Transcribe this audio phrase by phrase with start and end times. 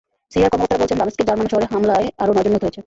[0.31, 2.79] সিরিয়ার কর্মকর্তারা বলছেন, দামেস্কের জারমানা শহরে হামলায় আরও নয়জন নিহত হয়েছে।